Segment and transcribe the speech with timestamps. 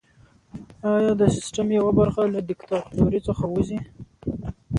[0.93, 3.79] ایا د سیستم یوه برخه له دیکتاتورۍ څخه وځي؟